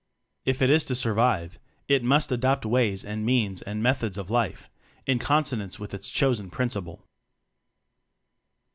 If 0.45 0.63
it 0.63 0.71
is 0.71 0.83
to 0.85 0.95
survive, 0.95 1.59
it 1.87 2.03
must 2.03 2.31
adopt 2.31 2.65
ways 2.65 3.05
and 3.05 3.23
means 3.23 3.61
and 3.61 3.83
methods 3.83 4.17
of 4.17 4.31
life 4.31 4.67
in 5.05 5.19
con 5.19 5.43
sonance 5.43 5.77
with 5.77 5.93
its 5.93 6.09
chosen 6.09 6.49
principle. 6.49 7.03